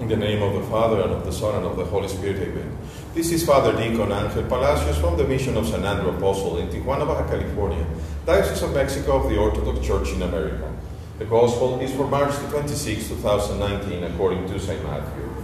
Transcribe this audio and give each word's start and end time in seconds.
In 0.00 0.06
the 0.06 0.16
name 0.16 0.40
of 0.44 0.54
the 0.54 0.62
Father, 0.70 1.00
and 1.00 1.10
of 1.10 1.24
the 1.24 1.32
Son, 1.32 1.56
and 1.56 1.66
of 1.66 1.76
the 1.76 1.84
Holy 1.84 2.06
Spirit, 2.06 2.36
amen. 2.36 2.78
This 3.14 3.32
is 3.32 3.44
Father 3.44 3.72
Deacon 3.72 4.12
Angel 4.12 4.44
Palacios 4.44 4.96
from 4.98 5.16
the 5.16 5.24
Mission 5.24 5.56
of 5.56 5.66
San 5.66 5.84
Andrew 5.84 6.16
Apostle 6.16 6.58
in 6.58 6.68
Tijuana, 6.68 7.04
Baja 7.04 7.26
California, 7.28 7.84
Diocese 8.24 8.62
of 8.62 8.72
Mexico 8.74 9.24
of 9.24 9.28
the 9.28 9.36
Orthodox 9.36 9.84
Church 9.84 10.10
in 10.10 10.22
America. 10.22 10.72
The 11.18 11.24
Gospel 11.24 11.80
is 11.80 11.92
for 11.96 12.06
March 12.06 12.32
26, 12.48 13.08
2019, 13.08 14.04
according 14.04 14.46
to 14.46 14.60
St. 14.60 14.80
Matthew. 14.84 15.34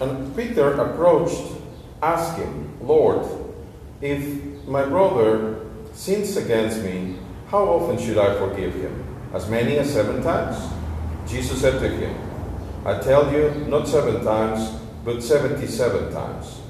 And 0.00 0.34
Peter 0.34 0.72
approached, 0.80 1.52
asking, 2.02 2.76
Lord, 2.80 3.24
if 4.00 4.66
my 4.66 4.84
brother 4.84 5.64
sins 5.92 6.36
against 6.36 6.82
me, 6.82 7.18
how 7.52 7.64
often 7.64 7.98
should 7.98 8.16
I 8.16 8.34
forgive 8.38 8.72
him? 8.72 9.04
As 9.34 9.46
many 9.46 9.76
as 9.76 9.92
seven 9.92 10.22
times? 10.22 10.56
Jesus 11.28 11.60
said 11.60 11.80
to 11.80 11.88
him, 11.88 12.16
I 12.86 12.98
tell 12.98 13.30
you, 13.30 13.50
not 13.68 13.86
seven 13.86 14.24
times, 14.24 14.80
but 15.04 15.22
seventy 15.22 15.66
seven 15.66 16.10
times. 16.14 16.60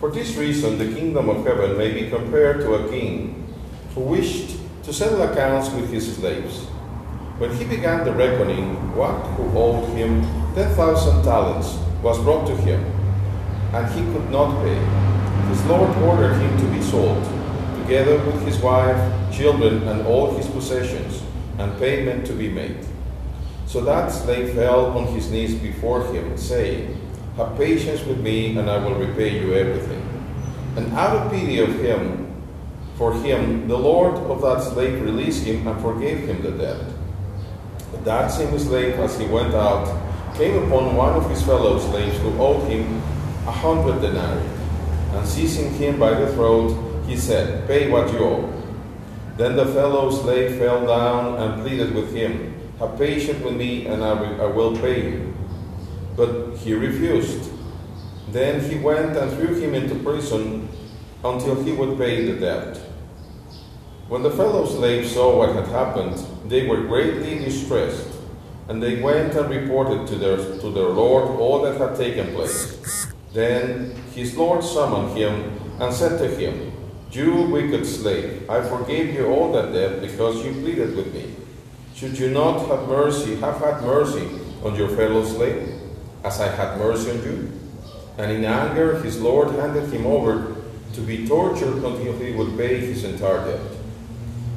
For 0.00 0.10
this 0.10 0.34
reason, 0.34 0.78
the 0.78 0.92
kingdom 0.92 1.28
of 1.28 1.46
heaven 1.46 1.78
may 1.78 1.92
be 1.92 2.10
compared 2.10 2.58
to 2.62 2.74
a 2.74 2.88
king 2.90 3.54
who 3.94 4.00
wished 4.00 4.58
to 4.82 4.92
settle 4.92 5.22
accounts 5.22 5.70
with 5.70 5.92
his 5.92 6.16
slaves. 6.16 6.64
When 7.38 7.54
he 7.54 7.64
began 7.64 8.04
the 8.04 8.12
reckoning, 8.12 8.96
one 8.96 9.20
who 9.36 9.56
owed 9.56 9.88
him 9.90 10.22
ten 10.56 10.74
thousand 10.74 11.22
talents 11.22 11.78
was 12.02 12.18
brought 12.18 12.48
to 12.48 12.56
him, 12.56 12.84
and 13.72 13.86
he 13.94 14.02
could 14.12 14.28
not 14.30 14.60
pay. 14.64 14.74
His 15.50 15.64
Lord 15.66 15.96
ordered 15.98 16.34
him 16.34 16.58
to 16.58 16.66
be 16.76 16.82
sold, 16.82 17.22
together 17.86 18.18
with 18.24 18.44
his 18.44 18.58
wife, 18.58 18.98
children, 19.32 19.86
and 19.86 20.04
all 20.08 20.34
his 20.34 20.48
possessions, 20.48 21.22
and 21.58 21.78
payment 21.78 22.26
to 22.26 22.32
be 22.32 22.48
made. 22.48 22.84
So 23.66 23.80
that 23.82 24.10
slave 24.10 24.54
fell 24.54 24.86
on 24.98 25.06
his 25.14 25.30
knees 25.30 25.54
before 25.54 26.04
him, 26.12 26.36
saying, 26.36 27.00
Have 27.36 27.56
patience 27.56 28.02
with 28.04 28.18
me, 28.18 28.58
and 28.58 28.68
I 28.68 28.78
will 28.84 28.96
repay 28.96 29.40
you 29.40 29.54
everything. 29.54 30.02
And 30.74 30.92
out 30.94 31.16
of 31.16 31.30
pity 31.30 31.60
of 31.60 31.78
him, 31.78 32.26
for 32.96 33.14
him, 33.14 33.68
the 33.68 33.78
Lord 33.78 34.14
of 34.14 34.42
that 34.42 34.64
slave 34.64 35.00
released 35.02 35.44
him 35.44 35.68
and 35.68 35.80
forgave 35.80 36.26
him 36.26 36.42
the 36.42 36.50
debt. 36.50 36.80
But 37.92 38.04
that 38.04 38.32
same 38.32 38.58
slave, 38.58 38.94
as 38.94 39.16
he 39.16 39.26
went 39.26 39.54
out, 39.54 39.86
came 40.34 40.60
upon 40.64 40.96
one 40.96 41.14
of 41.14 41.30
his 41.30 41.40
fellow 41.42 41.78
slaves 41.78 42.18
who 42.18 42.36
owed 42.40 42.68
him 42.68 42.96
a 43.46 43.52
hundred 43.52 44.00
denarii. 44.00 44.44
And 45.12 45.26
seizing 45.26 45.72
him 45.74 46.00
by 46.00 46.18
the 46.18 46.32
throat, 46.34 46.86
he 47.06 47.16
said, 47.16 47.66
Pay 47.66 47.90
what 47.90 48.12
you 48.12 48.18
owe. 48.18 48.62
Then 49.36 49.56
the 49.56 49.66
fellow 49.66 50.10
slave 50.10 50.58
fell 50.58 50.86
down 50.86 51.36
and 51.36 51.62
pleaded 51.62 51.94
with 51.94 52.14
him, 52.14 52.54
Have 52.78 52.98
patience 52.98 53.42
with 53.42 53.54
me, 53.54 53.86
and 53.86 54.02
I 54.02 54.12
will, 54.14 54.42
I 54.42 54.46
will 54.46 54.76
pay 54.76 55.10
you. 55.10 55.34
But 56.16 56.56
he 56.56 56.74
refused. 56.74 57.50
Then 58.32 58.60
he 58.60 58.78
went 58.78 59.16
and 59.16 59.30
threw 59.32 59.54
him 59.54 59.74
into 59.74 59.94
prison 59.96 60.68
until 61.22 61.62
he 61.62 61.72
would 61.72 61.98
pay 61.98 62.24
the 62.24 62.40
debt. 62.40 62.76
When 64.08 64.22
the 64.22 64.30
fellow 64.30 64.66
slaves 64.66 65.12
saw 65.12 65.36
what 65.36 65.54
had 65.54 65.66
happened, 65.68 66.24
they 66.48 66.66
were 66.66 66.82
greatly 66.82 67.38
distressed, 67.38 68.08
and 68.68 68.82
they 68.82 69.00
went 69.00 69.34
and 69.34 69.50
reported 69.50 70.06
to 70.08 70.16
their, 70.16 70.36
to 70.36 70.70
their 70.70 70.88
Lord 70.88 71.38
all 71.40 71.62
that 71.62 71.76
had 71.76 71.96
taken 71.96 72.34
place. 72.34 73.06
Then 73.32 73.94
his 74.14 74.36
Lord 74.36 74.64
summoned 74.64 75.16
him 75.16 75.58
and 75.80 75.92
said 75.92 76.18
to 76.18 76.28
him, 76.28 76.72
You 77.12 77.42
wicked 77.42 77.86
slave, 77.86 78.48
I 78.50 78.60
forgave 78.62 79.14
you 79.14 79.26
all 79.26 79.52
that 79.52 79.72
debt 79.72 80.00
because 80.00 80.44
you 80.44 80.52
pleaded 80.52 80.96
with 80.96 81.14
me. 81.14 81.34
Should 81.94 82.18
you 82.18 82.30
not 82.30 82.66
have 82.68 82.88
mercy, 82.88 83.36
have 83.36 83.58
had 83.58 83.82
mercy 83.82 84.28
on 84.62 84.74
your 84.74 84.88
fellow 84.90 85.24
slave, 85.24 85.80
as 86.24 86.40
I 86.40 86.48
had 86.48 86.78
mercy 86.78 87.10
on 87.10 87.22
you? 87.22 87.52
And 88.18 88.30
in 88.32 88.44
anger, 88.44 89.00
his 89.02 89.20
Lord 89.20 89.54
handed 89.54 89.90
him 89.92 90.06
over 90.06 90.56
to 90.92 91.00
be 91.00 91.26
tortured 91.26 91.76
until 91.76 92.18
he 92.18 92.32
would 92.32 92.56
pay 92.56 92.80
his 92.80 93.04
entire 93.04 93.44
debt. 93.46 93.60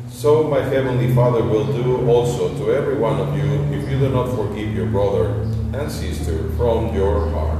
So 0.10 0.44
my 0.44 0.62
heavenly 0.62 1.14
Father 1.14 1.44
will 1.44 1.66
do 1.72 2.10
also 2.10 2.54
to 2.58 2.74
every 2.74 2.96
one 2.96 3.20
of 3.20 3.38
you 3.38 3.64
if 3.74 3.90
you 3.90 4.00
do 4.00 4.10
not 4.10 4.36
forgive 4.36 4.74
your 4.74 4.88
brother 4.88 5.30
and 5.74 5.90
sister 5.90 6.50
from 6.58 6.94
your 6.94 7.30
heart. 7.30 7.60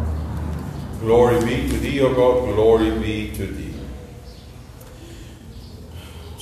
Glory 1.00 1.40
be 1.46 1.70
to 1.70 1.78
thee, 1.78 2.02
O 2.02 2.14
God, 2.14 2.54
glory 2.54 2.92
be 3.00 3.32
to 3.36 3.48
thee. 3.48 3.69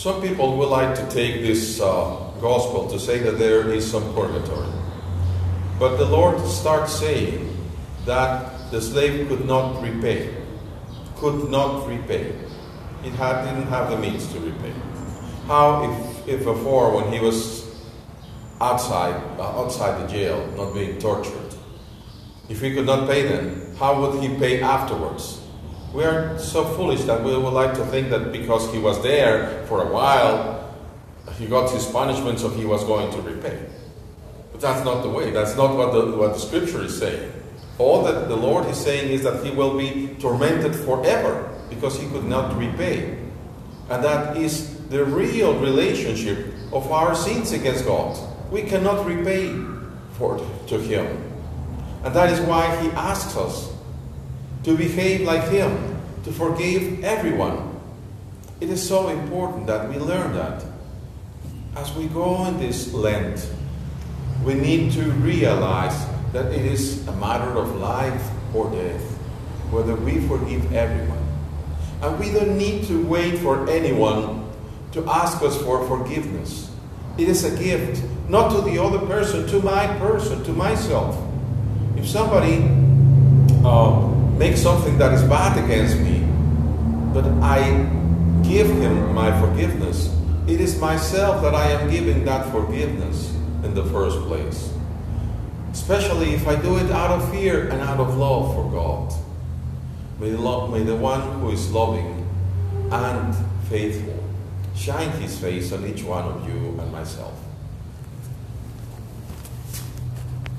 Some 0.08 0.22
people 0.22 0.56
would 0.56 0.70
like 0.70 0.96
to 0.96 1.06
take 1.10 1.42
this 1.42 1.82
uh, 1.82 2.16
gospel 2.40 2.88
to 2.92 2.98
say 2.98 3.20
that 3.20 3.38
there 3.38 3.70
is 3.70 3.92
some 3.92 4.06
purgatory. 4.16 4.72
But 5.78 5.98
the 5.98 6.06
Lord 6.06 6.40
starts 6.48 6.98
saying 6.98 7.54
that 8.06 8.72
the 8.72 8.82
slave 8.82 9.28
could 9.28 9.46
not 9.46 9.84
repay. 9.84 10.34
Could 11.18 11.50
not 11.52 11.86
repay. 11.90 12.34
He 13.04 13.10
had, 13.10 13.44
didn't 13.44 13.68
have 13.68 13.90
the 13.90 13.98
means 13.98 14.32
to 14.32 14.40
repay. 14.40 14.72
How 15.46 15.84
if, 15.84 16.26
if 16.30 16.46
before, 16.46 16.96
when 16.96 17.12
he 17.12 17.20
was 17.20 17.68
outside, 18.62 19.22
uh, 19.38 19.60
outside 19.60 20.02
the 20.02 20.08
jail, 20.08 20.40
not 20.56 20.74
being 20.74 21.00
tortured, 21.00 21.54
if 22.48 22.62
he 22.62 22.74
could 22.74 22.86
not 22.86 23.10
pay 23.10 23.28
them, 23.28 23.76
how 23.76 24.00
would 24.00 24.24
he 24.24 24.30
pay 24.40 24.62
afterwards? 24.62 25.42
We 25.94 26.04
are 26.04 26.38
so 26.38 26.64
foolish 26.76 27.04
that 27.04 27.24
we 27.24 27.36
would 27.36 27.54
like 27.54 27.74
to 27.76 27.86
think 27.86 28.10
that 28.10 28.32
because 28.32 28.72
he 28.72 28.80
was 28.80 29.02
there 29.02 29.66
for 29.68 29.84
a 29.84 29.92
while, 29.92 30.74
he 31.38 31.48
got 31.48 31.72
his 31.72 31.86
punishment, 31.86 32.40
so 32.40 32.50
he 32.50 32.66
was 32.66 32.84
going 32.84 33.12
to 33.12 33.22
repay. 33.22 33.66
But 34.52 34.62
that's 34.62 34.84
not 34.84 35.04
the 35.04 35.10
way. 35.10 35.32
That's 35.32 35.56
not 35.56 35.76
what 35.78 35.94
the, 35.94 36.18
what 36.18 36.34
the 36.34 36.40
scripture 36.40 36.84
is 36.84 36.98
saying. 36.98 37.32
All 37.78 38.04
that 38.04 38.28
the 38.28 38.36
Lord 38.36 38.66
is 38.68 38.78
saying 38.78 39.12
is 39.12 39.24
that 39.24 39.46
he 39.46 39.52
will 39.52 39.78
be 39.78 40.16
tormented 40.20 40.76
forever 40.76 41.54
because 41.70 42.00
he 42.00 42.08
could 42.10 42.26
not 42.26 42.58
repay. 42.58 43.18
And 43.90 44.04
that 44.04 44.36
is 44.36 44.88
the 44.90 45.06
real 45.06 45.60
relationship 45.60 46.54
of 46.74 46.92
our 46.92 47.16
sins 47.16 47.52
against 47.52 47.86
God. 47.86 48.18
We 48.52 48.64
cannot 48.64 49.06
repay 49.06 49.56
for 50.14 50.38
to 50.68 50.80
him. 50.80 51.06
And 52.04 52.16
that 52.16 52.32
is 52.32 52.40
why 52.42 52.76
he 52.82 52.90
asks 52.92 53.36
us 53.38 53.72
to 54.64 54.76
behave 54.76 55.22
like 55.22 55.50
him, 55.50 55.98
to 56.24 56.32
forgive 56.32 57.04
everyone. 57.04 57.80
It 58.60 58.70
is 58.70 58.86
so 58.86 59.10
important 59.10 59.68
that 59.68 59.88
we 59.90 59.98
learn 59.98 60.34
that. 60.34 60.66
As 61.76 61.94
we 61.94 62.08
go 62.08 62.46
in 62.46 62.60
this 62.60 62.94
Lent, 62.94 63.48
we 64.44 64.56
need 64.56 64.92
to 64.94 65.04
realize 65.22 66.06
that 66.34 66.52
it 66.52 66.66
is 66.66 67.08
a 67.08 67.12
matter 67.14 67.52
of 67.58 67.76
life 67.76 68.30
or 68.54 68.70
death, 68.72 69.02
whether 69.70 69.96
we 69.96 70.20
forgive 70.28 70.74
everyone. 70.74 71.24
And 72.02 72.20
we 72.20 72.32
don't 72.32 72.58
need 72.58 72.86
to 72.86 73.06
wait 73.06 73.38
for 73.40 73.70
anyone 73.70 74.50
to 74.92 75.06
ask 75.10 75.42
us 75.44 75.62
for 75.62 75.88
forgiveness. 75.88 76.72
It 77.18 77.30
is 77.30 77.44
a 77.44 77.56
gift, 77.58 78.04
not 78.30 78.50
to 78.52 78.62
the 78.62 78.82
other 78.82 79.00
person, 79.06 79.48
to 79.48 79.62
my 79.62 79.88
person, 79.98 80.44
to 80.44 80.52
myself. 80.54 81.18
If 81.96 82.08
somebody 82.08 82.64
uh, 83.66 84.17
makes 84.38 84.62
something 84.62 84.98
that 84.98 85.14
is 85.14 85.24
bad 85.24 85.64
against 85.64 85.98
me, 86.00 86.20
but 87.14 87.26
I 87.42 87.62
give 88.44 88.68
him 88.68 89.14
my 89.14 89.38
forgiveness, 89.40 90.14
it 90.48 90.62
is 90.62 90.80
myself 90.80 91.42
that 91.42 91.56
I 91.56 91.72
am 91.72 91.90
giving 91.90 92.24
that 92.26 92.52
forgiveness 92.52 93.34
in 93.64 93.74
the 93.74 93.84
first 93.86 94.20
place. 94.22 94.72
Especially 95.72 96.34
if 96.34 96.48
I 96.48 96.56
do 96.56 96.78
it 96.78 96.90
out 96.92 97.12
of 97.12 97.32
fear 97.32 97.70
and 97.70 97.82
out 97.82 98.00
of 98.00 98.16
love 98.16 98.54
for 98.54 98.72
God. 98.72 99.14
May 100.20 100.32
the, 100.32 100.42
lo- 100.42 100.68
may 100.68 100.84
the 100.84 100.96
one 100.96 101.22
who 101.40 101.52
is 101.52 101.72
loving 101.72 102.28
and 102.92 103.36
faithful 103.70 104.24
shine 104.76 105.12
his 105.22 105.38
face 105.38 105.72
on 105.72 105.86
each 105.86 106.04
one 106.04 106.24
of 106.24 106.48
you 106.48 106.80
and 106.80 106.92
myself. 106.92 107.34